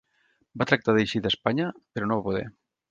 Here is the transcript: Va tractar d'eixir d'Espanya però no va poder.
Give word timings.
Va 0.61 0.67
tractar 0.71 0.95
d'eixir 0.97 1.21
d'Espanya 1.27 1.71
però 1.79 2.11
no 2.11 2.21
va 2.21 2.29
poder. 2.31 2.47